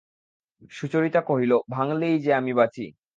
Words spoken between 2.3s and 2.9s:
আমি বাঁচি।